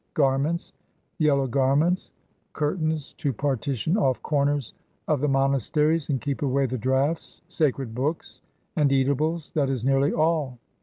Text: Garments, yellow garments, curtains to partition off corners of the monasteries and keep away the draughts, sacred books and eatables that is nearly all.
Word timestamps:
Garments, 0.15 0.73
yellow 1.19 1.45
garments, 1.45 2.11
curtains 2.53 3.13
to 3.19 3.31
partition 3.31 3.95
off 3.97 4.19
corners 4.23 4.73
of 5.07 5.21
the 5.21 5.27
monasteries 5.27 6.09
and 6.09 6.19
keep 6.19 6.41
away 6.41 6.65
the 6.65 6.75
draughts, 6.75 7.43
sacred 7.47 7.93
books 7.93 8.41
and 8.75 8.91
eatables 8.91 9.51
that 9.51 9.69
is 9.69 9.85
nearly 9.85 10.11
all. 10.11 10.57